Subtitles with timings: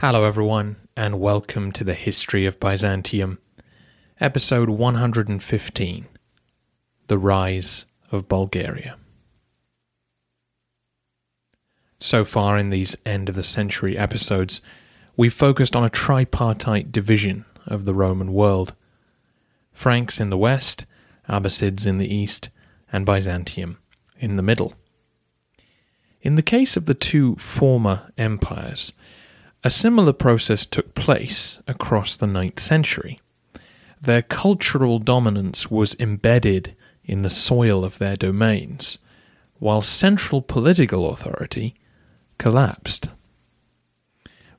[0.00, 3.38] Hello, everyone, and welcome to the History of Byzantium,
[4.20, 6.06] episode 115
[7.06, 8.98] The Rise of Bulgaria.
[11.98, 14.60] So far in these end of the century episodes,
[15.16, 18.74] we've focused on a tripartite division of the Roman world
[19.72, 20.84] Franks in the west,
[21.26, 22.50] Abbasids in the east,
[22.92, 23.78] and Byzantium
[24.18, 24.74] in the middle.
[26.20, 28.92] In the case of the two former empires,
[29.66, 33.18] a similar process took place across the ninth century.
[34.00, 39.00] Their cultural dominance was embedded in the soil of their domains,
[39.58, 41.74] while central political authority
[42.38, 43.08] collapsed.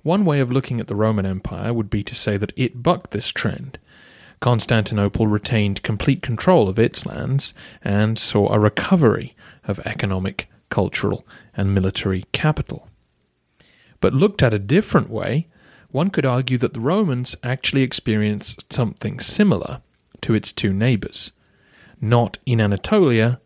[0.02, 3.12] One way of looking at the Roman Empire would be to say that it bucked
[3.12, 3.80] this trend.
[4.42, 11.74] Constantinople retained complete control of its lands and saw a recovery of economic, cultural, and
[11.74, 12.87] military capital.
[14.00, 15.48] But looked at a different way,
[15.90, 19.82] one could argue that the Romans actually experienced something similar
[20.22, 21.32] to its two neighbours,
[22.00, 23.40] not in Anatolia,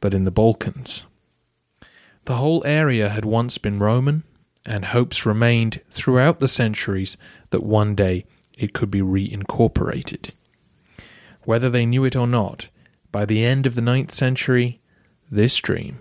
[0.00, 1.06] but in the Balkans.
[2.24, 4.24] The whole area had once been Roman,
[4.66, 7.16] and hopes remained throughout the centuries
[7.50, 8.24] that one day
[8.58, 10.32] it could be reincorporated.
[11.44, 12.68] Whether they knew it or not,
[13.10, 14.80] by the end of the ninth century,
[15.30, 16.00] this dream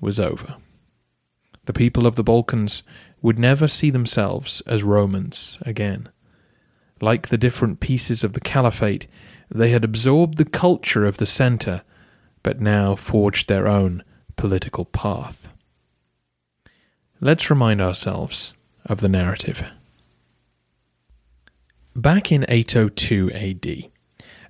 [0.00, 0.56] was over.
[1.66, 2.82] The people of the Balkans
[3.22, 6.08] would never see themselves as Romans again.
[7.00, 9.06] Like the different pieces of the caliphate,
[9.50, 11.82] they had absorbed the culture of the centre,
[12.42, 14.02] but now forged their own
[14.36, 15.52] political path.
[17.20, 18.54] Let's remind ourselves
[18.86, 19.64] of the narrative.
[21.96, 23.90] Back in 802 AD,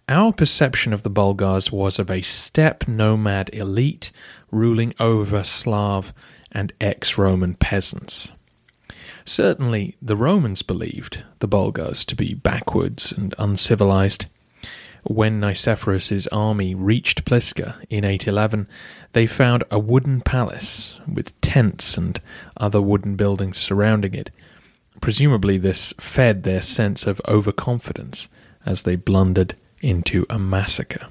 [0.09, 4.13] our perception of the Bulgars was of a steppe nomad elite
[4.51, 6.13] ruling over Slav
[6.53, 8.33] and ex Roman peasants.
[9.29, 14.25] Certainly, the Romans believed the Bulgars to be backwards and uncivilized.
[15.03, 18.67] When Nicephorus's army reached Pliska in 811,
[19.13, 22.19] they found a wooden palace with tents and
[22.57, 24.31] other wooden buildings surrounding it.
[25.03, 28.31] Presumably, this fed their sense of overconfidence
[28.65, 31.07] as they blundered into a massacre.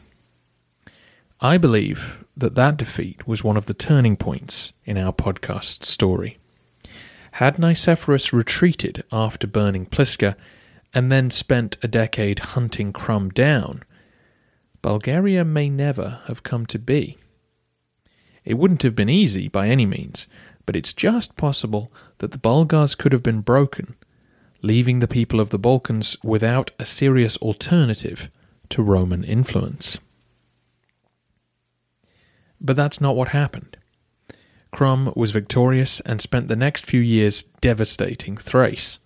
[1.39, 6.39] I believe that that defeat was one of the turning points in our podcast story.
[7.37, 10.35] Had Nicephorus retreated after burning Pliska
[10.91, 13.83] and then spent a decade hunting Crum down,
[14.81, 17.15] Bulgaria may never have come to be.
[18.43, 20.27] It wouldn't have been easy by any means,
[20.65, 23.93] but it's just possible that the Bulgars could have been broken,
[24.63, 28.31] leaving the people of the Balkans without a serious alternative
[28.69, 29.99] to Roman influence.
[32.59, 33.77] But that's not what happened.
[34.77, 38.99] Crum was victorious and spent the next few years devastating Thrace.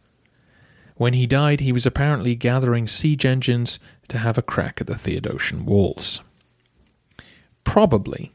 [0.97, 3.79] When he died, he was apparently gathering siege engines
[4.09, 6.19] to have a crack at the Theodosian walls.
[7.63, 8.33] Probably,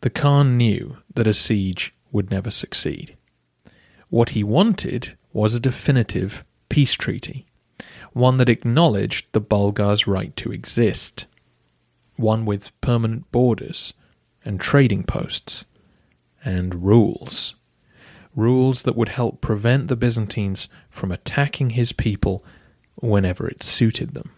[0.00, 3.18] the Khan knew that a siege would never succeed.
[4.08, 7.44] What he wanted was a definitive peace treaty,
[8.14, 11.26] one that acknowledged the Bulgars' right to exist,
[12.16, 13.92] one with permanent borders
[14.42, 15.66] and trading posts
[16.44, 17.54] and rules.
[18.34, 22.44] Rules that would help prevent the Byzantines from attacking his people
[22.96, 24.32] whenever it suited them.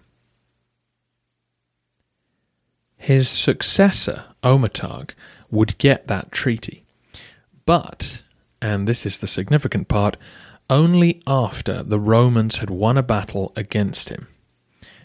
[2.97, 5.11] His successor, Omurtag,
[5.51, 6.85] would get that treaty.
[7.67, 8.23] But,
[8.63, 10.17] and this is the significant part,
[10.71, 14.29] only after the Romans had won a battle against him.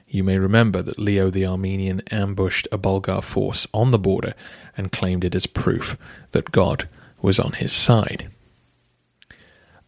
[0.09, 4.33] You may remember that Leo the Armenian ambushed a Bulgar force on the border
[4.75, 5.97] and claimed it as proof
[6.31, 6.89] that God
[7.21, 8.29] was on his side.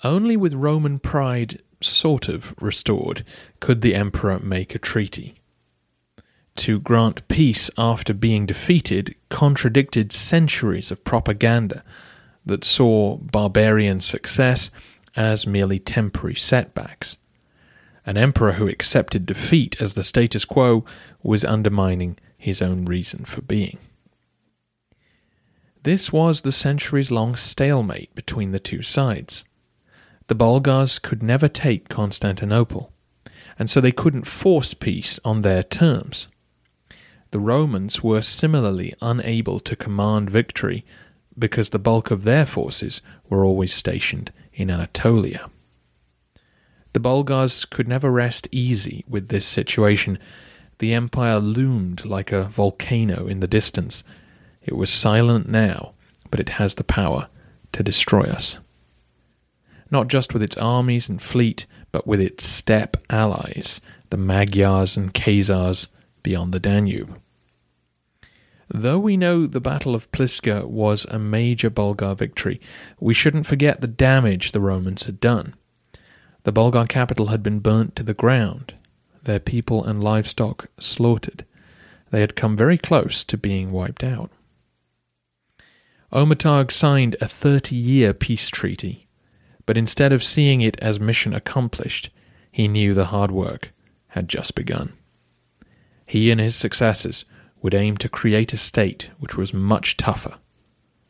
[0.03, 3.25] Only with Roman pride sort of restored
[3.59, 5.35] could the emperor make a treaty.
[6.57, 11.83] To grant peace after being defeated contradicted centuries of propaganda
[12.45, 14.69] that saw barbarian success
[15.15, 17.17] as merely temporary setbacks.
[18.05, 20.85] An emperor who accepted defeat as the status quo
[21.21, 23.77] was undermining his own reason for being.
[25.83, 29.45] This was the centuries long stalemate between the two sides.
[30.27, 32.91] The Bulgars could never take Constantinople,
[33.57, 36.27] and so they couldn't force peace on their terms.
[37.31, 40.85] The Romans were similarly unable to command victory
[41.37, 45.49] because the bulk of their forces were always stationed in Anatolia.
[46.93, 50.19] The Bulgars could never rest easy with this situation.
[50.79, 54.03] The empire loomed like a volcano in the distance.
[54.61, 55.93] It was silent now,
[56.29, 57.27] but it has the power
[57.71, 58.57] to destroy us.
[59.89, 65.13] Not just with its armies and fleet, but with its steppe allies, the Magyars and
[65.13, 65.87] Khazars
[66.23, 67.19] beyond the Danube.
[68.73, 72.61] Though we know the Battle of Pliska was a major Bulgar victory,
[72.99, 75.55] we shouldn't forget the damage the Romans had done.
[76.43, 78.73] The Bulgar capital had been burnt to the ground,
[79.23, 81.45] their people and livestock slaughtered.
[82.09, 84.31] They had come very close to being wiped out.
[86.11, 89.07] Omurtag signed a 30 year peace treaty,
[89.65, 92.09] but instead of seeing it as mission accomplished,
[92.51, 93.71] he knew the hard work
[94.09, 94.93] had just begun.
[96.05, 97.23] He and his successors
[97.61, 100.35] would aim to create a state which was much tougher,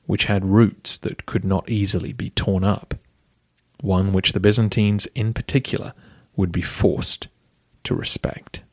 [0.05, 2.93] which had roots that could not easily be torn up,
[3.81, 5.93] one which the Byzantines in particular
[6.35, 7.27] would be forced
[7.83, 8.63] to respect.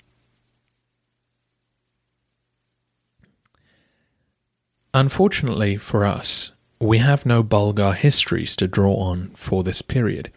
[4.95, 10.31] Unfortunately for us, we have no Bulgar histories to draw on for this period.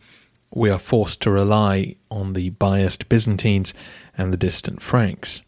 [0.54, 3.74] We are forced to rely on the biased Byzantines
[4.18, 5.44] and the distant Franks.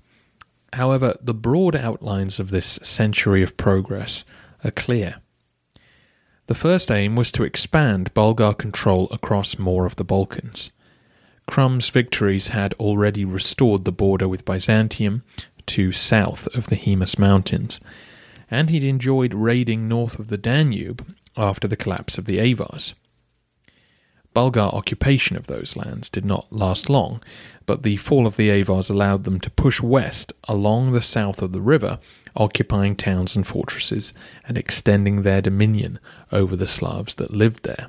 [0.74, 4.24] However, the broad outlines of this century of progress
[4.64, 5.16] are clear.
[6.48, 10.72] The first aim was to expand Bulgar control across more of the Balkans.
[11.48, 15.24] Crum's victories had already restored the border with Byzantium
[15.68, 17.80] to south of the Hemus Mountains,
[18.52, 21.06] and he'd enjoyed raiding north of the Danube
[21.38, 22.94] after the collapse of the Avars.
[24.34, 27.22] Bulgar occupation of those lands did not last long,
[27.66, 31.54] but the fall of the Avars allowed them to push west along the south of
[31.54, 32.00] the river,
[32.36, 34.12] occupying towns and fortresses
[34.48, 36.00] and extending their dominion
[36.34, 37.88] over the Slavs that lived there.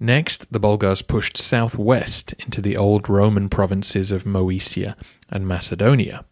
[0.00, 4.96] Next, the Bulgars pushed southwest into the old Roman provinces of Moesia
[5.30, 6.24] and Macedonia.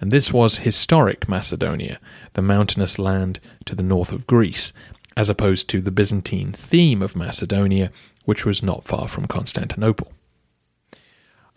[0.00, 1.98] And this was historic Macedonia,
[2.32, 4.72] the mountainous land to the north of Greece,
[5.16, 7.90] as opposed to the Byzantine theme of Macedonia,
[8.24, 10.12] which was not far from Constantinople.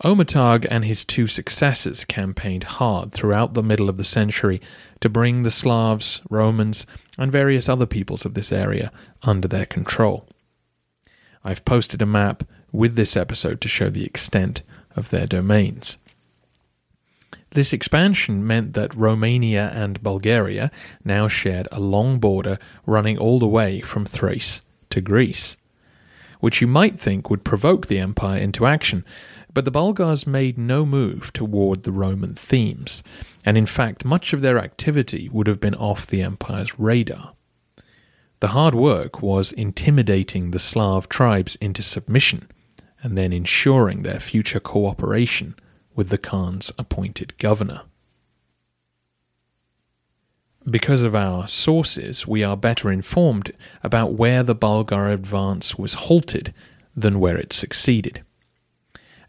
[0.02, 4.60] Omurtag and his two successors campaigned hard throughout the middle of the century
[5.00, 6.86] to bring the Slavs, Romans,
[7.18, 8.90] and various other peoples of this area
[9.22, 10.26] under their control.
[11.44, 14.62] I've posted a map with this episode to show the extent
[14.96, 15.98] of their domains.
[17.50, 20.70] This expansion meant that Romania and Bulgaria
[21.04, 25.56] now shared a long border running all the way from Thrace to Greece,
[26.38, 29.04] which you might think would provoke the empire into action,
[29.52, 33.02] but the Bulgars made no move toward the Roman themes,
[33.44, 37.34] and in fact, much of their activity would have been off the empire's radar.
[38.40, 42.48] The hard work was intimidating the Slav tribes into submission
[43.02, 45.54] and then ensuring their future cooperation
[45.94, 47.82] with the Khan's appointed governor.
[50.68, 53.52] Because of our sources, we are better informed
[53.82, 56.54] about where the Bulgar advance was halted
[56.94, 58.22] than where it succeeded.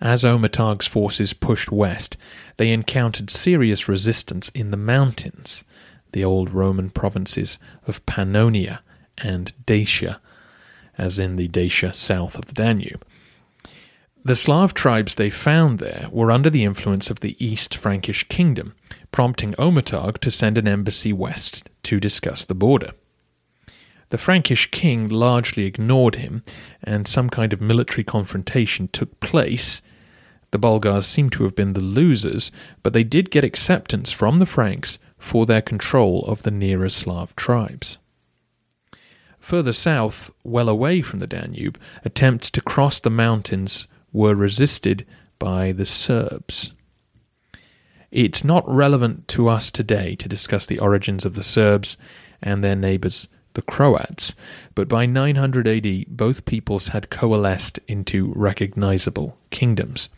[0.01, 2.17] As Omurtag's forces pushed west,
[2.57, 5.63] they encountered serious resistance in the mountains,
[6.11, 8.79] the old Roman provinces of Pannonia
[9.19, 10.19] and Dacia,
[10.97, 13.05] as in the Dacia south of the Danube.
[14.25, 18.73] The Slav tribes they found there were under the influence of the East Frankish kingdom,
[19.11, 22.91] prompting Omurtag to send an embassy west to discuss the border.
[24.09, 26.43] The Frankish king largely ignored him,
[26.83, 29.83] and some kind of military confrontation took place
[30.51, 32.51] the Bulgars seem to have been the losers,
[32.83, 37.35] but they did get acceptance from the Franks for their control of the nearer Slav
[37.35, 37.97] tribes.
[39.39, 45.05] Further south, well away from the Danube, attempts to cross the mountains were resisted
[45.39, 46.73] by the Serbs.
[48.11, 51.97] It's not relevant to us today to discuss the origins of the Serbs
[52.41, 54.35] and their neighbors, the Croats,
[54.75, 60.09] but by 900 AD, both peoples had coalesced into recognizable kingdoms.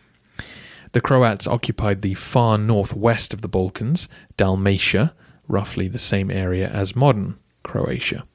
[0.94, 4.08] The Croats occupied the far northwest of the Balkans,
[4.38, 5.14] Dalmatia,
[5.48, 8.26] roughly the same area as modern Croatia.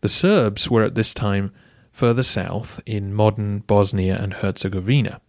[0.00, 1.52] The Serbs were at this time
[1.90, 5.20] further south in modern Bosnia and Herzegovina.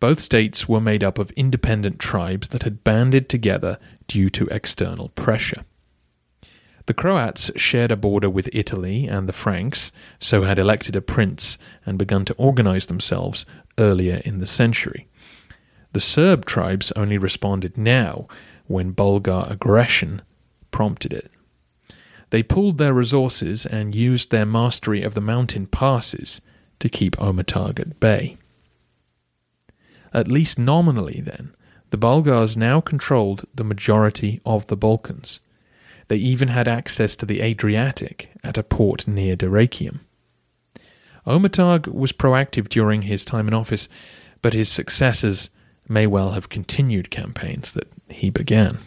[0.00, 5.10] Both states were made up of independent tribes that had banded together due to external
[5.10, 5.64] pressure.
[6.86, 11.58] The Croats shared a border with Italy and the Franks, so had elected a prince
[11.84, 13.44] and begun to organize themselves
[13.76, 15.06] earlier in the century.
[15.92, 18.28] The Serb tribes only responded now
[18.66, 20.22] when Bulgar aggression
[20.70, 21.30] prompted it.
[22.30, 26.40] They pooled their resources and used their mastery of the mountain passes
[26.78, 28.36] to keep Omurtag at bay.
[30.12, 31.54] At least nominally, then,
[31.90, 35.40] the Bulgars now controlled the majority of the Balkans.
[36.08, 40.00] They even had access to the Adriatic at a port near Dyrrhachium.
[41.26, 43.88] Omurtag was proactive during his time in office,
[44.40, 45.50] but his successors
[45.88, 48.78] may well have continued campaigns that he began.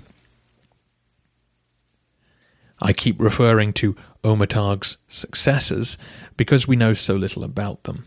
[2.82, 5.98] I keep referring to Omurtag's successors
[6.36, 8.06] because we know so little about them.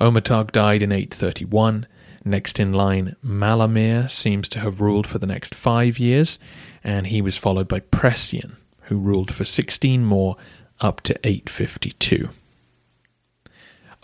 [0.00, 1.86] Omurtag died in 831.
[2.24, 6.38] Next in line, Malamir seems to have ruled for the next five years,
[6.84, 10.36] and he was followed by Presian, who ruled for 16 more
[10.80, 12.28] up to 852.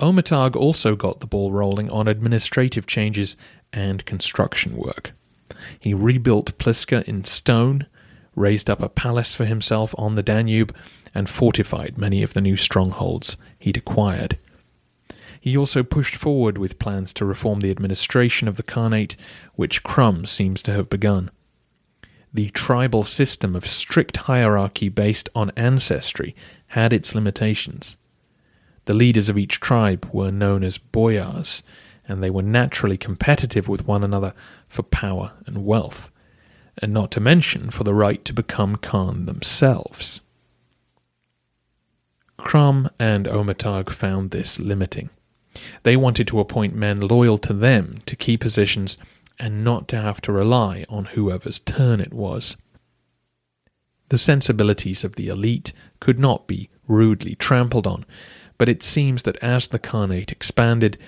[0.00, 3.36] Omurtag also got the ball rolling on administrative changes
[3.72, 5.12] and construction work.
[5.78, 7.86] He rebuilt Pliska in stone,
[8.34, 10.76] raised up a palace for himself on the Danube,
[11.14, 14.36] and fortified many of the new strongholds he'd acquired.
[15.40, 19.14] He also pushed forward with plans to reform the administration of the Khanate,
[19.54, 21.30] which Krum seems to have begun.
[22.32, 26.34] The tribal system of strict hierarchy based on ancestry
[26.68, 27.96] had its limitations.
[28.86, 31.62] The leaders of each tribe were known as boyars,
[32.06, 34.34] and they were naturally competitive with one another
[34.68, 36.10] for power and wealth
[36.78, 40.20] and not to mention for the right to become Khan themselves.
[42.38, 45.10] Krum and Omurtag found this limiting.
[45.84, 48.98] They wanted to appoint men loyal to them to key positions
[49.38, 52.56] and not to have to rely on whoever's turn it was.
[54.08, 58.04] The sensibilities of the elite could not be rudely trampled on,
[58.58, 60.98] but it seems that as the Khanate expanded,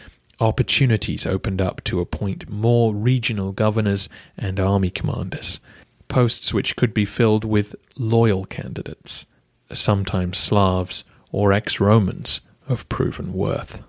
[0.41, 5.61] opportunities opened up to appoint more regional governors and army commanders,
[6.09, 9.27] posts which could be filled with loyal candidates,
[9.73, 13.83] sometimes Slavs or ex Romans of proven worth.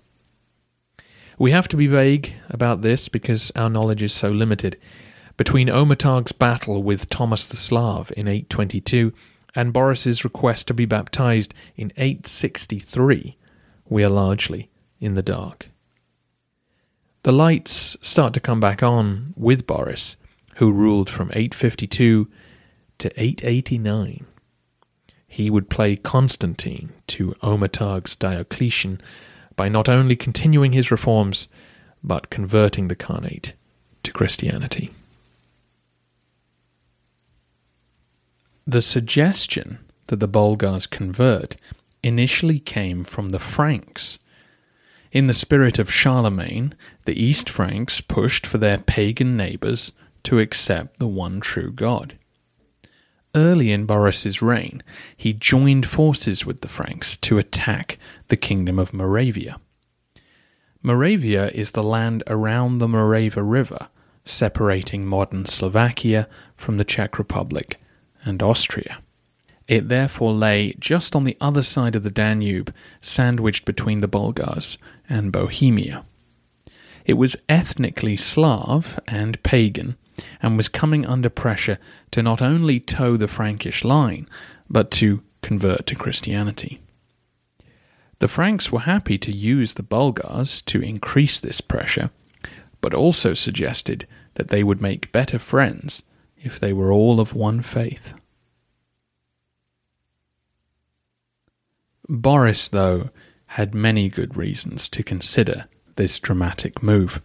[1.39, 4.77] We have to be vague about this because our knowledge is so limited.
[5.35, 9.13] Between Omurtag's battle with Thomas the Slav in 822
[9.53, 13.36] and Boris's request to be baptized in 863,
[13.89, 15.69] we are largely in the dark.
[17.23, 20.15] The lights start to come back on with Boris,
[20.55, 22.27] who ruled from 852
[22.99, 24.25] to 889.
[25.27, 28.99] He would play Constantine to Omurtag's Diocletian
[29.55, 31.47] by not only continuing his reforms,
[32.03, 33.53] but converting the Khanate
[34.03, 34.91] to Christianity.
[38.65, 41.57] The suggestion that the Bulgars convert
[42.07, 44.19] initially came from the Franks
[45.11, 46.73] in the spirit of Charlemagne,
[47.05, 52.17] the East Franks pushed for their pagan neighbours to accept the one true God.
[53.33, 54.83] Early in Boris's reign,
[55.15, 57.97] he joined forces with the Franks to attack
[58.27, 59.59] the kingdom of Moravia.
[60.83, 63.87] Moravia is the land around the Morava River,
[64.25, 67.79] separating modern Slovakia from the Czech Republic
[68.23, 68.99] and Austria.
[69.67, 74.77] It therefore lay just on the other side of the Danube, sandwiched between the Bulgars
[75.09, 76.05] and Bohemia.
[77.05, 79.97] It was ethnically Slav and pagan,
[80.41, 81.79] and was coming under pressure
[82.11, 84.27] to not only toe the Frankish line,
[84.69, 86.81] but to convert to Christianity.
[88.19, 92.09] The Franks were happy to use the Bulgars to increase this pressure,
[92.81, 96.03] but also suggested that they would make better friends
[96.37, 98.13] if they were all of one faith.
[102.09, 103.09] Boris, though,
[103.47, 107.21] had many good reasons to consider this dramatic move.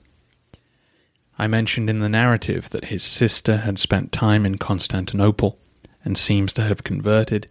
[1.39, 5.59] I mentioned in the narrative that his sister had spent time in Constantinople
[6.05, 7.49] and seems to have converted,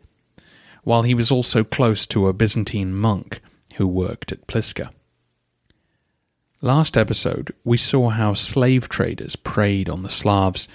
[0.84, 3.42] while he was also close to a Byzantine monk
[3.76, 4.90] who worked at Pliska.
[6.62, 10.68] Last episode, we saw how slave traders preyed on the Slavs,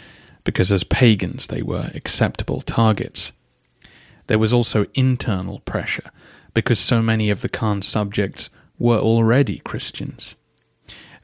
[0.42, 3.32] because as pagans they were acceptable targets.
[4.26, 6.10] There was also internal pressure,
[6.56, 8.48] because so many of the Khan's subjects
[8.78, 10.36] were already Christians.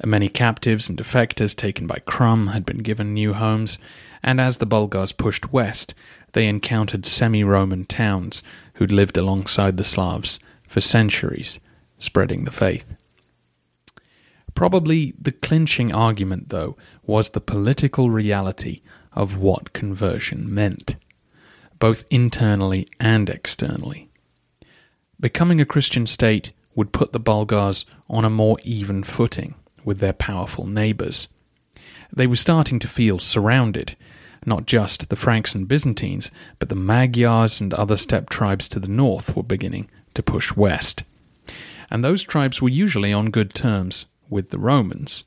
[0.04, 3.78] Many captives and defectors taken by Krum had been given new homes,
[4.22, 5.94] and as the Bulgars pushed west,
[6.32, 8.42] they encountered semi Roman towns
[8.74, 11.60] who'd lived alongside the Slavs for centuries,
[11.96, 12.92] spreading the faith.
[14.54, 18.82] Probably the clinching argument, though, was the political reality
[19.14, 20.96] of what conversion meant,
[21.78, 24.10] both internally and externally.
[25.22, 30.12] Becoming a Christian state would put the Bulgars on a more even footing with their
[30.12, 31.28] powerful neighbours.
[32.12, 33.96] They were starting to feel surrounded,
[34.44, 38.88] not just the Franks and Byzantines, but the Magyars and other steppe tribes to the
[38.88, 41.04] north were beginning to push west.
[41.88, 45.22] And those tribes were usually on good terms with the Romans.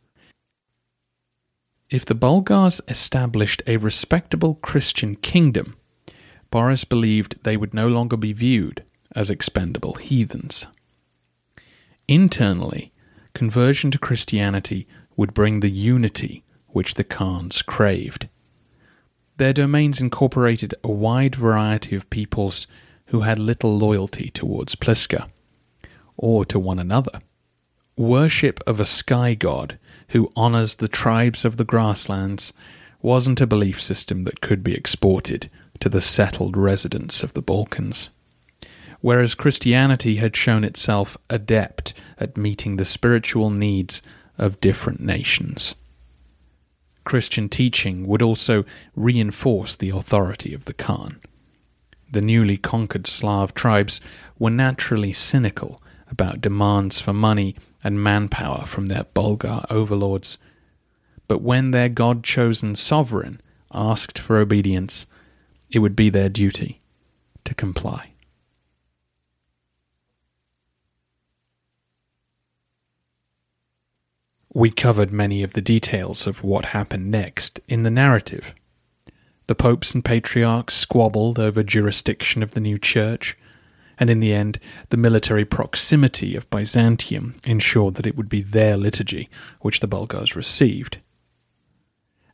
[1.90, 5.74] If the Bulgars established a respectable Christian kingdom,
[6.52, 8.84] Boris believed they would no longer be viewed
[9.15, 10.67] as expendable heathens.
[12.07, 12.91] Internally,
[13.34, 18.27] conversion to Christianity would bring the unity which the Khans craved.
[19.38, 22.67] Their domains incorporated a wide variety of peoples
[23.07, 25.29] who had little loyalty towards Pliska,
[26.17, 27.22] or to one another.
[27.98, 29.79] Worship of a sky god
[30.10, 32.51] who honours the tribes of the grasslands
[33.01, 38.10] wasn't a belief system that could be exported to the settled residents of the Balkans.
[39.06, 44.02] Whereas Christianity had shown itself adept at meeting the spiritual needs
[44.36, 45.76] of different nations.
[47.04, 51.20] Christian teaching would also reinforce the authority of the Khan.
[52.12, 54.02] The newly conquered Slav tribes
[54.40, 60.40] were naturally cynical about demands for money and manpower from their Bulgar overlords.
[61.28, 63.40] But when their God chosen sovereign
[63.72, 65.06] asked for obedience,
[65.70, 66.80] it would be their duty
[67.44, 68.14] to comply.
[74.56, 78.56] We covered many of the details of what happened next in the narrative.
[79.48, 83.38] The popes and patriarchs squabbled over jurisdiction of the new church,
[84.00, 84.60] and in the end,
[84.91, 90.38] the military proximity of Byzantium ensured that it would be their liturgy which the Bulgars
[90.38, 91.00] received.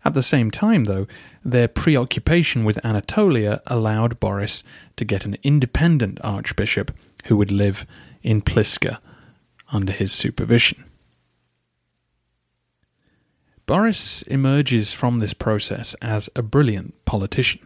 [0.05, 1.07] At the same time, though,
[1.43, 4.63] their preoccupation with Anatolia allowed Boris
[4.97, 7.83] to get an independent archbishop who would live
[8.21, 8.99] in Pliska
[9.71, 10.85] under his supervision.
[13.65, 17.61] Boris emerges from this process as a brilliant politician.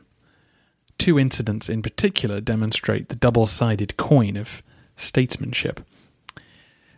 [0.97, 4.61] Two incidents in particular demonstrate the double sided coin of
[4.95, 5.85] statesmanship.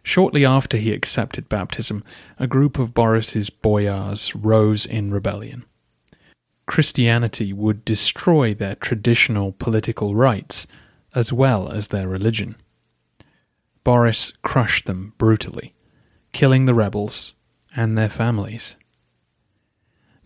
[0.04, 2.04] Shortly after he accepted baptism,
[2.40, 5.66] a group of Boris's boyars rose in rebellion.
[6.66, 10.68] Christianity would destroy their traditional political rights
[11.16, 12.56] as well as their religion.
[13.84, 15.74] Boris crushed them brutally,
[16.34, 17.36] killing the rebels
[17.76, 18.76] and their families.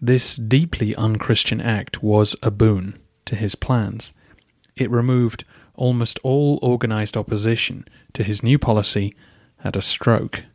[0.01, 4.13] This deeply unchristian act was a boon to his plans.
[4.75, 9.13] It removed almost all organized opposition to his new policy
[9.63, 10.45] at a stroke.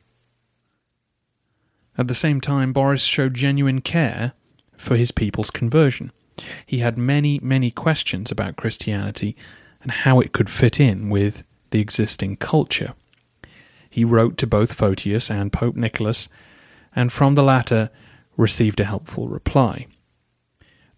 [1.97, 4.33] At the same time, Boris showed genuine care
[4.77, 6.11] for his people's conversion.
[6.67, 9.37] He had many, many questions about Christianity
[9.81, 12.95] and how it could fit in with the existing culture.
[13.89, 16.29] He wrote to both Photius and Pope Nicholas,
[16.95, 17.91] and from the latter
[18.37, 19.87] received a helpful reply.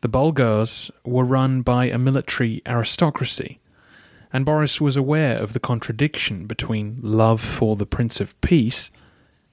[0.00, 3.60] The Bulgars were run by a military aristocracy,
[4.32, 8.90] and Boris was aware of the contradiction between love for the Prince of Peace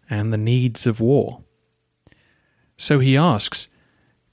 [0.10, 1.42] and the needs of war.
[2.78, 3.70] So he asks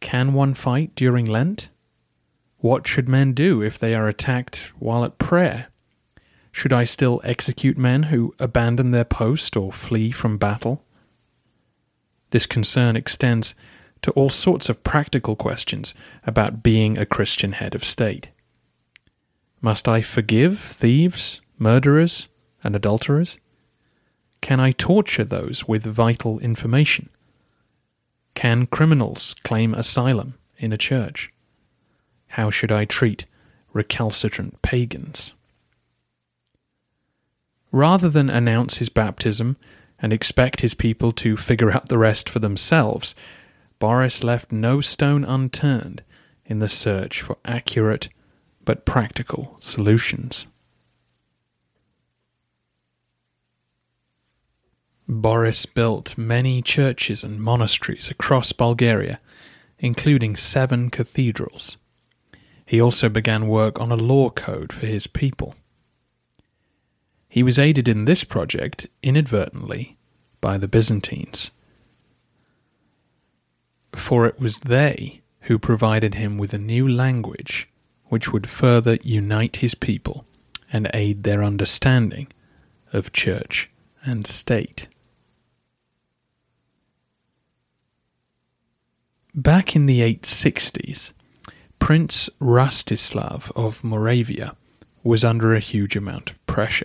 [0.00, 1.70] Can one fight during Lent?
[2.58, 5.68] What should men do if they are attacked while at prayer?
[6.52, 10.84] Should I still execute men who abandon their post or flee from battle?
[12.32, 13.54] This concern extends
[14.00, 15.94] to all sorts of practical questions
[16.26, 18.30] about being a Christian head of state.
[19.60, 22.28] Must I forgive thieves, murderers,
[22.64, 23.38] and adulterers?
[24.40, 27.10] Can I torture those with vital information?
[28.34, 31.30] Can criminals claim asylum in a church?
[32.28, 33.26] How should I treat
[33.74, 35.34] recalcitrant pagans?
[37.70, 39.58] Rather than announce his baptism
[40.02, 43.14] and expect his people to figure out the rest for themselves,
[43.78, 46.02] Boris left no stone unturned
[46.44, 48.08] in the search for accurate
[48.64, 50.48] but practical solutions.
[55.08, 59.20] Boris built many churches and monasteries across Bulgaria,
[59.78, 61.76] including seven cathedrals.
[62.64, 65.54] He also began work on a law code for his people.
[67.32, 69.96] He was aided in this project inadvertently
[70.42, 71.50] by the Byzantines,
[73.94, 77.70] for it was they who provided him with a new language
[78.10, 80.26] which would further unite his people
[80.70, 82.26] and aid their understanding
[82.92, 83.70] of church
[84.04, 84.88] and state.
[89.34, 91.14] Back in the 860s,
[91.78, 94.54] Prince Rastislav of Moravia
[95.02, 96.81] was under a huge amount of pressure.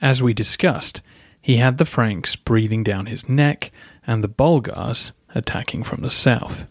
[0.00, 1.02] As we discussed,
[1.40, 3.70] he had the Franks breathing down his neck
[4.06, 6.66] and the Bulgars attacking from the south.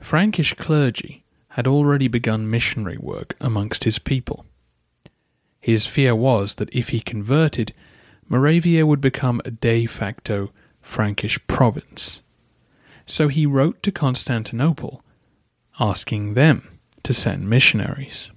[0.00, 4.44] Frankish clergy had already begun missionary work amongst his people.
[5.60, 7.72] His fear was that if he converted,
[8.28, 10.50] Moravia would become a de facto
[10.82, 12.22] Frankish province.
[13.06, 15.02] So he wrote to Constantinople
[15.80, 18.30] asking them to send missionaries.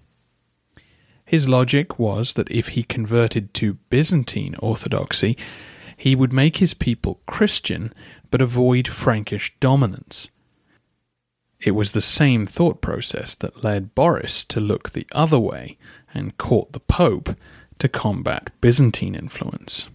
[1.32, 5.38] His logic was that if he converted to Byzantine Orthodoxy,
[5.96, 7.94] he would make his people Christian
[8.30, 10.30] but avoid Frankish dominance.
[11.58, 15.78] It was the same thought process that led Boris to look the other way
[16.14, 17.30] and court the Pope
[17.80, 19.88] to combat Byzantine influence.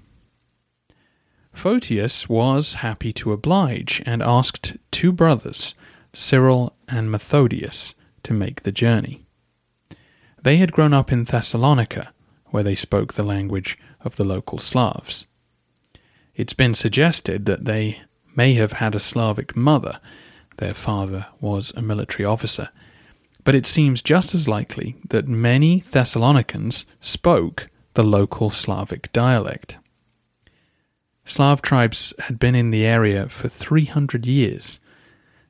[1.52, 5.74] Photius was happy to oblige and asked two brothers
[6.14, 9.25] Cyril and Methodius, to make the journey.
[10.46, 12.12] They had grown up in Thessalonica,
[12.50, 15.26] where they spoke the language of the local Slavs.
[16.36, 18.02] It's been suggested that they
[18.36, 19.98] may have had a Slavic mother,
[20.58, 22.68] their father was a military officer,
[23.42, 29.78] but it seems just as likely that many Thessalonians spoke the local Slavic dialect.
[31.24, 34.78] Slav tribes had been in the area for 300 years,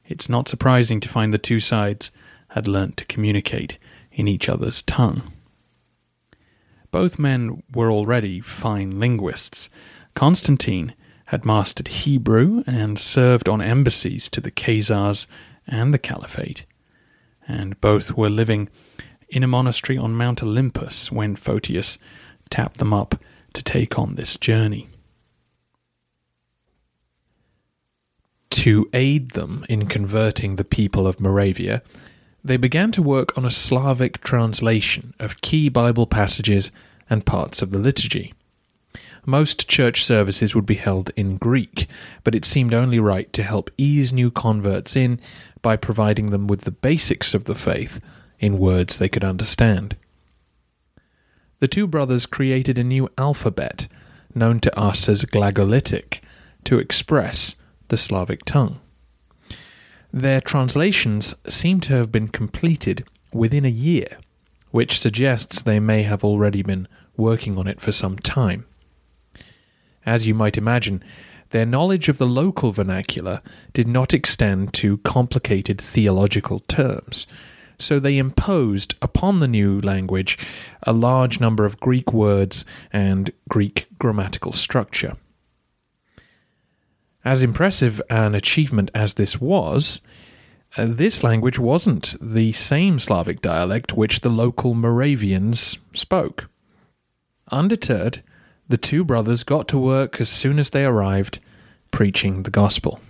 [0.09, 2.11] it's not surprising to find the two sides
[2.48, 3.78] had learnt to communicate
[4.16, 5.22] in each other's tongue.
[6.90, 9.68] Both men were already fine linguists.
[10.14, 10.94] Constantine
[11.26, 15.26] had mastered Hebrew and served on embassies to the Khazars
[15.66, 16.64] and the Caliphate,
[17.46, 18.68] and both were living
[19.29, 21.98] in a monastery on Mount Olympus when Photius
[22.48, 23.16] tapped them up
[23.52, 24.88] to take on this journey.
[28.50, 31.83] To aid them in converting the people of Moravia,
[32.46, 36.70] they began to work on a Slavic translation of key Bible passages
[37.11, 38.35] and parts of the liturgy.
[39.24, 41.88] Most church services would be held in Greek,
[42.22, 45.18] but it seemed only right to help ease new converts in
[45.61, 48.00] by providing them with the basics of the faith
[48.38, 49.96] in words they could understand.
[51.59, 53.88] The two brothers created a new alphabet,
[54.37, 56.20] known to us as Glagolitic,
[56.62, 57.56] to express
[57.88, 58.78] the Slavic tongue.
[60.16, 64.16] Their translations seem to have been completed within a year,
[64.70, 68.64] which suggests they may have already been working on it for some time.
[70.07, 71.05] As you might imagine,
[71.50, 73.42] their knowledge of the local vernacular
[73.74, 77.26] did not extend to complicated theological terms,
[77.79, 80.38] so they imposed upon the new language
[80.85, 85.18] a large number of Greek words and Greek grammatical structure.
[87.27, 90.01] As impressive an achievement as this was,
[90.77, 96.49] uh, this language wasn't the same Slavic dialect which the local Moravians spoke.
[97.51, 98.23] Undeterred,
[98.69, 101.41] the two brothers got to work as soon as they arrived,
[101.91, 103.01] preaching the gospel.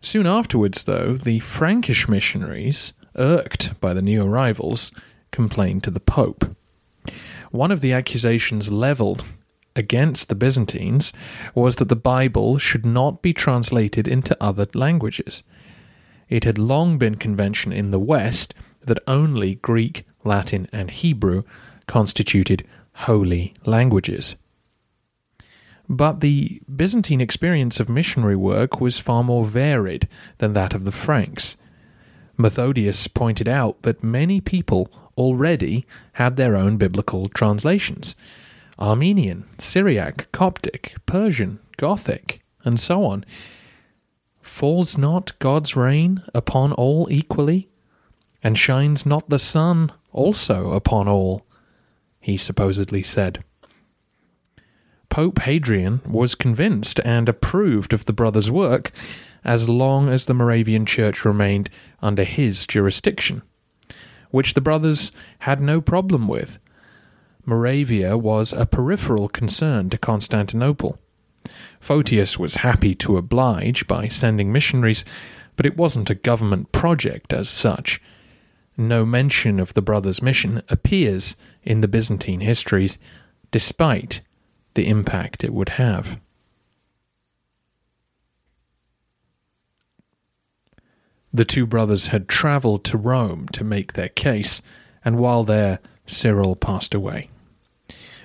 [0.00, 4.90] Soon afterwards, though, the Frankish missionaries, irked by the new arrivals,
[5.30, 6.56] complained to the Pope.
[7.52, 9.22] One of the accusations levelled
[9.76, 11.12] against the Byzantines
[11.54, 15.42] was that the Bible should not be translated into other languages.
[16.28, 18.54] It had long been convention in the West
[18.84, 21.42] that only Greek, Latin, and Hebrew
[21.86, 24.36] constituted holy languages.
[25.88, 30.92] But the Byzantine experience of missionary work was far more varied than that of the
[30.92, 31.56] Franks.
[32.38, 38.14] Methodius pointed out that many people already had their own biblical translations,
[38.80, 43.24] Armenian, Syriac, Coptic, Persian, Gothic, and so on.
[44.40, 47.68] Falls not God's rain upon all equally?
[48.42, 51.46] And shines not the sun also upon all?
[52.20, 53.44] He supposedly said.
[55.10, 58.92] Pope Hadrian was convinced and approved of the brothers' work
[59.44, 61.68] as long as the Moravian Church remained
[62.00, 63.42] under his jurisdiction,
[64.30, 66.58] which the brothers had no problem with
[67.44, 70.98] Moravia was a peripheral concern to Constantinople.
[71.80, 75.04] Photius was happy to oblige by sending missionaries,
[75.56, 78.00] but it wasn't a government project as such.
[78.76, 82.98] No mention of the brothers' mission appears in the Byzantine histories,
[83.50, 84.20] despite
[84.74, 86.20] the impact it would have.
[91.32, 94.62] The two brothers had travelled to Rome to make their case,
[95.04, 95.78] and while there,
[96.10, 97.30] Cyril passed away.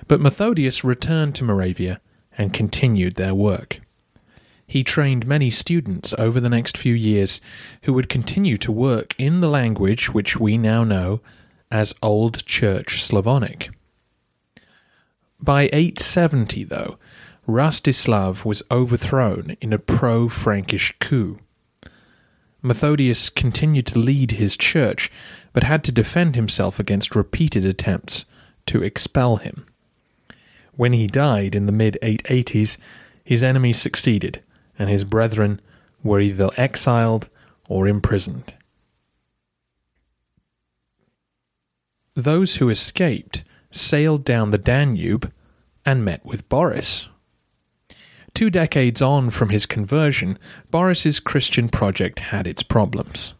[0.08, 2.00] But Methodius returned to Moravia
[2.36, 3.80] and continued their work.
[4.66, 7.40] He trained many students over the next few years
[7.82, 11.20] who would continue to work in the language which we now know
[11.70, 13.70] as Old Church Slavonic.
[15.40, 16.98] By 870, though,
[17.46, 21.38] Rastislav was overthrown in a pro Frankish coup.
[22.62, 25.12] Methodius continued to lead his church,
[25.56, 28.26] but had to defend himself against repeated attempts
[28.66, 29.64] to expel him.
[30.74, 32.76] When he died in the mid 880s,
[33.24, 34.42] his enemies succeeded,
[34.78, 35.62] and his brethren
[36.02, 37.30] were either exiled
[37.70, 38.52] or imprisoned.
[42.12, 45.32] Those who escaped sailed down the Danube
[45.86, 47.08] and met with Boris.
[48.34, 50.38] Two decades on from his conversion,
[50.70, 53.32] Boris's Christian project had its problems.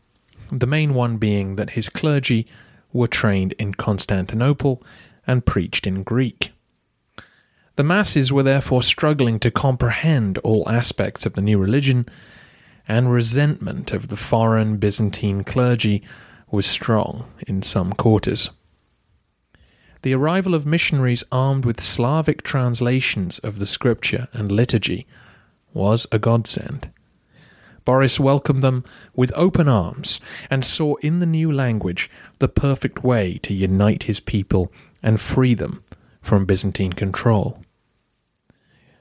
[0.51, 2.47] The main one being that his clergy
[2.93, 4.83] were trained in Constantinople
[5.27, 6.53] and preached in Greek.
[7.77, 12.07] The masses were therefore struggling to comprehend all aspects of the new religion,
[12.89, 16.03] and resentment of the foreign Byzantine clergy
[16.51, 18.51] was strong in some quarters.
[20.03, 25.07] The arrival of missionaries armed with Slavic translations of the scripture and liturgy
[25.75, 26.91] was a godsend.
[27.87, 30.21] Boris welcomed them with open arms
[30.51, 34.71] and saw in the new language the perfect way to unite his people
[35.03, 35.83] and free them
[36.21, 37.63] from Byzantine control.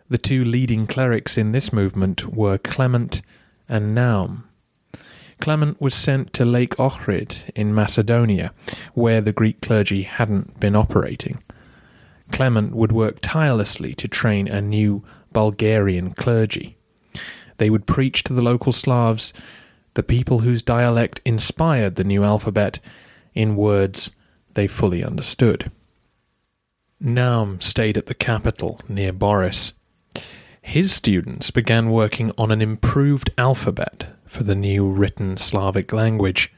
[0.08, 3.24] The two leading clerics in this movement were Clement
[3.68, 4.44] and Naum.
[5.42, 8.54] Clement was sent to Lake Ohrid in Macedonia,
[8.94, 11.44] where the Greek clergy hadn't been operating.
[12.32, 16.75] Clement would work tirelessly to train a new Bulgarian clergy.
[17.58, 19.34] They would preach to the local Slavs,
[19.94, 22.80] the people whose dialect inspired the new alphabet,
[23.34, 24.12] in words
[24.54, 25.72] they fully understood.
[27.02, 29.74] Naum stayed at the capital near Boris
[30.66, 36.52] his students began working on an improved alphabet for the new written Slavic language.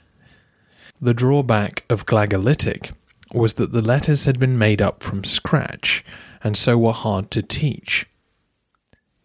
[1.01, 2.93] The drawback of Glagolitic
[3.33, 6.05] was that the letters had been made up from scratch
[6.41, 8.05] and so were hard to teach.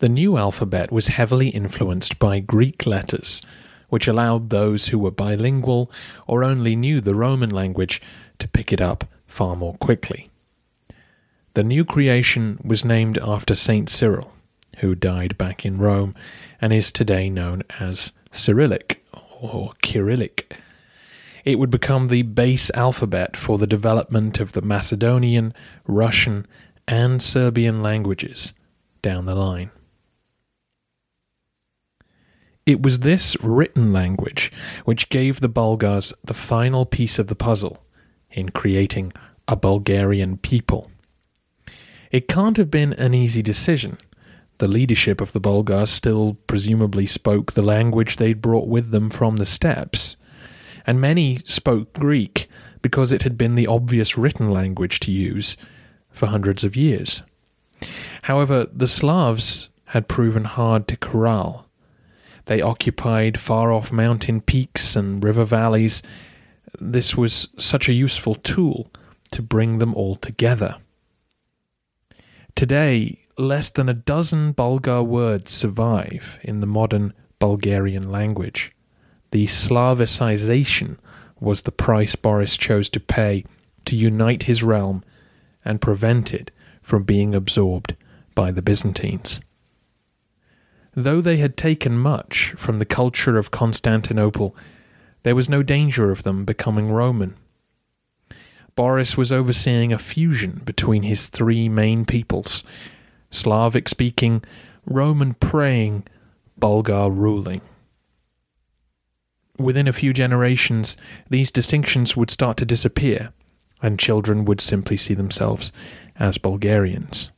[0.03, 3.41] The new alphabet was heavily influenced by Greek letters,
[3.89, 5.93] which allowed those who were bilingual
[6.27, 8.03] or only knew the Roman language
[8.41, 10.29] to pick it up far more quickly.
[11.55, 14.33] The new creation was named after Saint Cyril,
[14.79, 16.17] who died back in Rome
[16.61, 19.07] and is today known as Cyrillic
[19.41, 20.51] or Kyrillic.
[21.45, 25.55] It would become the base alphabet for the development of the Macedonian,
[25.87, 26.49] Russian,
[26.89, 28.53] and Serbian languages
[29.01, 29.71] down the line.
[32.65, 34.53] It was this written language
[34.85, 37.83] which gave the Bulgars the final piece of the puzzle
[38.31, 39.13] in creating
[39.49, 40.91] a Bulgarian people.
[42.11, 43.99] It can't have been an easy decision
[44.63, 49.35] the leadership of the Bulgars still presumably spoke the language they'd brought with them from
[49.35, 50.17] the steppes,
[50.87, 52.49] and many spoke Greek
[52.81, 55.57] because it had been the obvious written language to use
[56.11, 57.23] for hundreds of years.
[58.23, 61.67] However, the Slavs had proven hard to corral.
[62.47, 66.03] They occupied far off mountain peaks and river valleys.
[66.81, 68.91] This was such a useful tool
[69.33, 70.77] to bring them all together.
[72.55, 78.73] Today, less than a dozen Bulgar words survive in the modern Bulgarian language.
[79.31, 80.99] The Slavicization
[81.41, 83.45] was the price Boris chose to pay
[83.87, 85.03] to unite his realm
[85.65, 86.51] and prevent it
[86.83, 87.97] from being absorbed
[88.35, 89.41] by the Byzantines.
[90.95, 94.55] Though they had taken much from the culture of Constantinople,
[95.23, 97.37] there was no danger of them becoming Roman.
[98.75, 102.65] Boris was overseeing a fusion between his three main peoples
[103.31, 104.43] Slavic speaking,
[104.85, 106.05] Roman praying,
[106.59, 107.63] Bulgar ruling.
[109.59, 110.97] Within a few generations,
[111.31, 113.33] these distinctions would start to disappear,
[113.81, 115.73] and children would simply see themselves
[116.17, 117.31] as Bulgarians.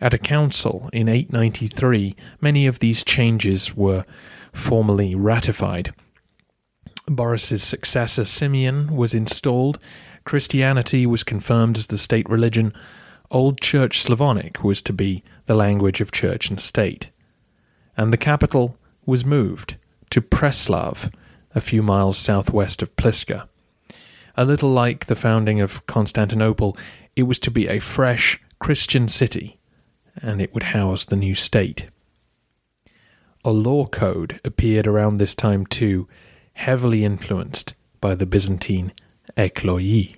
[0.00, 4.04] At a council in 893, many of these changes were
[4.52, 5.94] formally ratified.
[7.06, 9.78] Boris's successor Simeon was installed,
[10.24, 12.72] Christianity was confirmed as the state religion,
[13.30, 17.10] Old Church Slavonic was to be the language of church and state,
[17.96, 18.76] and the capital
[19.06, 19.76] was moved
[20.10, 21.12] to Preslav,
[21.54, 23.48] a few miles southwest of Pliska.
[24.36, 26.76] A little like the founding of Constantinople,
[27.16, 29.58] it was to be a fresh Christian city,
[30.20, 31.88] and it would house the new state.
[33.44, 36.08] A law code appeared around this time too,
[36.54, 38.92] heavily influenced by the Byzantine
[39.36, 40.16] Ecloga.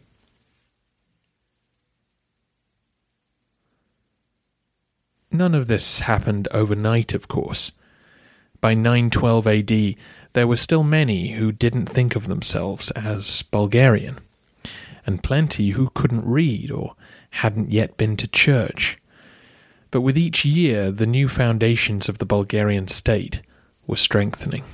[5.30, 7.72] None of this happened overnight, of course.
[8.60, 9.94] By 912 AD,
[10.32, 14.18] there were still many who didn't think of themselves as Bulgarian,
[15.04, 16.94] and plenty who couldn't read or
[17.30, 18.98] hadn't yet been to church.
[19.90, 23.42] But with each year, the new foundations of the Bulgarian state
[23.86, 24.64] were strengthening.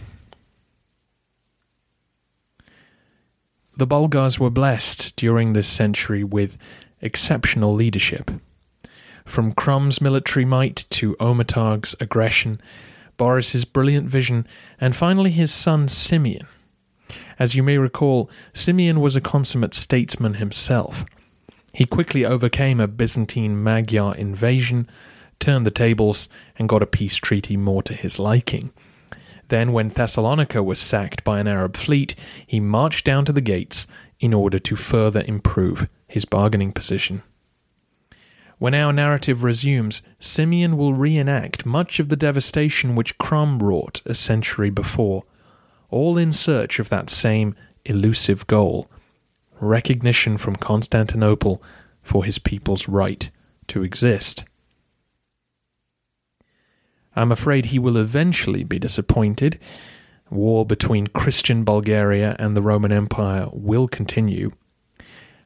[3.76, 6.56] The Bulgars were blessed during this century with
[7.00, 8.30] exceptional leadership.
[9.24, 12.60] From Krum's military might to Omurtag's aggression,
[13.16, 14.46] Boris's brilliant vision,
[14.80, 16.46] and finally his son Simeon.
[17.38, 21.04] As you may recall, Simeon was a consummate statesman himself.
[21.72, 24.88] He quickly overcame a Byzantine Magyar invasion,
[25.40, 28.70] turned the tables, and got a peace treaty more to his liking.
[29.48, 32.14] Then, when Thessalonica was sacked by an Arab fleet,
[32.46, 33.86] he marched down to the gates
[34.20, 37.22] in order to further improve his bargaining position.
[38.58, 44.14] When our narrative resumes, Simeon will reenact much of the devastation which Krum wrought a
[44.14, 45.24] century before,
[45.90, 48.88] all in search of that same elusive goal
[49.62, 51.62] recognition from Constantinople
[52.02, 53.30] for his people's right
[53.68, 54.44] to exist.
[57.14, 59.58] I'm afraid he will eventually be disappointed.
[60.30, 64.52] War between Christian Bulgaria and the Roman Empire will continue,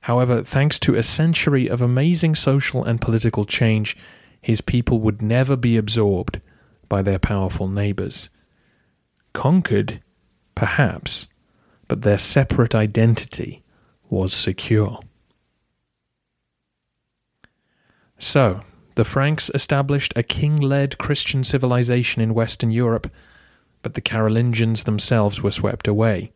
[0.06, 3.96] However, thanks to a century of amazing social and political change,
[4.40, 6.40] his people would never be absorbed
[6.88, 8.30] by their powerful neighbours.
[9.32, 10.00] Conquered,
[10.54, 11.26] perhaps,
[11.88, 13.64] but their separate identity
[14.08, 15.00] was secure.
[18.18, 18.62] So,
[18.94, 23.12] the Franks established a king led Christian civilization in Western Europe,
[23.82, 26.32] but the Carolingians themselves were swept away.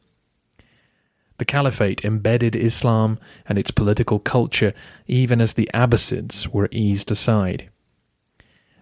[1.38, 4.74] The Caliphate embedded Islam and its political culture
[5.06, 7.70] even as the Abbasids were eased aside.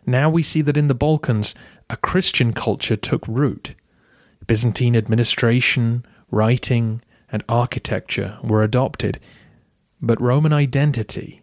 [0.04, 1.54] Now we see that in the Balkans,
[1.88, 3.76] a Christian culture took root.
[4.48, 9.18] Byzantine administration, writing, and architecture were adopted,
[10.00, 11.42] but Roman identity,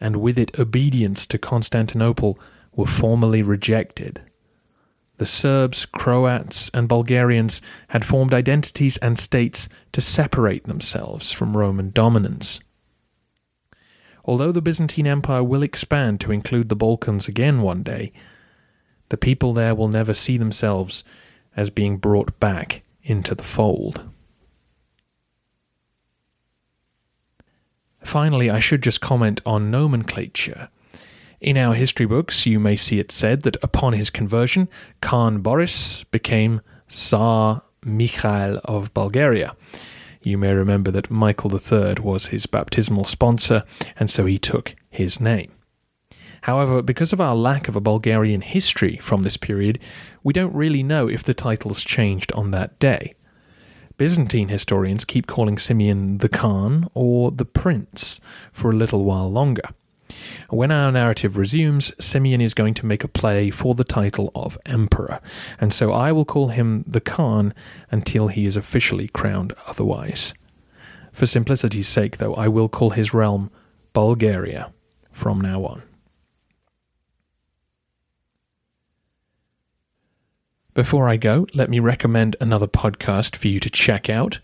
[0.00, 2.38] and with it obedience to Constantinople,
[2.74, 4.22] were formally rejected.
[5.16, 11.90] The Serbs, Croats, and Bulgarians had formed identities and states to separate themselves from Roman
[11.90, 12.60] dominance.
[14.26, 18.12] Although the Byzantine Empire will expand to include the Balkans again one day,
[19.08, 21.04] the people there will never see themselves
[21.56, 24.02] as being brought back into the fold.
[28.06, 30.68] Finally, I should just comment on nomenclature.
[31.40, 34.68] In our history books, you may see it said that upon his conversion,
[35.00, 39.56] Khan Boris became Tsar Mikhail of Bulgaria.
[40.22, 43.64] You may remember that Michael III was his baptismal sponsor,
[43.98, 45.50] and so he took his name.
[46.42, 49.80] However, because of our lack of a Bulgarian history from this period,
[50.22, 53.14] we don't really know if the titles changed on that day.
[53.98, 58.20] Byzantine historians keep calling Simeon the Khan or the Prince
[58.52, 59.70] for a little while longer.
[60.50, 64.58] When our narrative resumes, Simeon is going to make a play for the title of
[64.66, 65.20] Emperor,
[65.58, 67.54] and so I will call him the Khan
[67.90, 70.34] until he is officially crowned otherwise.
[71.12, 73.50] For simplicity's sake, though, I will call his realm
[73.94, 74.72] Bulgaria
[75.10, 75.82] from now on.
[80.76, 84.40] Before I go, let me recommend another podcast for you to check out.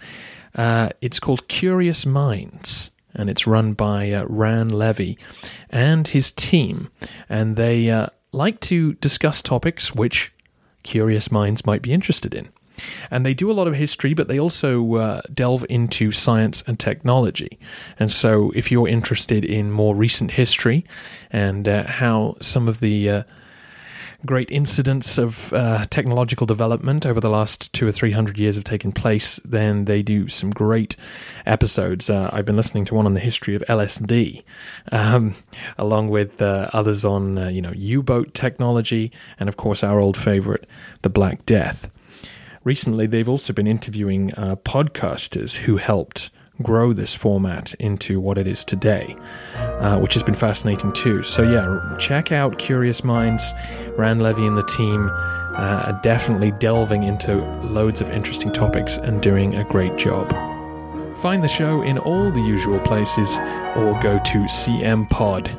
[0.55, 5.17] Uh, it's called Curious Minds and it's run by uh, Ran Levi
[5.69, 6.89] and his team.
[7.29, 10.33] And they uh, like to discuss topics which
[10.85, 12.49] curious minds might be interested in.
[13.11, 16.81] And they do a lot of history, but they also uh, delve into science and
[16.81, 17.59] technology.
[17.99, 20.87] And so, if you're interested in more recent history
[21.31, 23.23] and uh, how some of the uh,
[24.25, 28.65] great incidents of uh, technological development over the last two or three hundred years have
[28.65, 30.97] taken place, then they do some great
[31.47, 32.09] episodes.
[32.09, 34.45] Uh, I've been listening to one on the history of LSD,
[34.91, 35.35] um,
[35.79, 40.17] along with uh, others on uh, you know U-boat technology, and of course our old
[40.17, 40.67] favorite,
[41.03, 41.91] the Black Death.
[42.65, 46.31] Recently, they've also been interviewing uh, podcasters who helped
[46.63, 49.17] grow this format into what it is today.
[49.83, 51.23] uh, which has been fascinating too.
[51.23, 53.53] So, yeah, check out Curious Minds.
[53.97, 59.21] Ran Levi and the team uh, are definitely delving into loads of interesting topics and
[59.21, 60.31] doing a great job.
[61.19, 63.39] Find the show in all the usual places
[63.77, 65.59] or go to cmpod.net.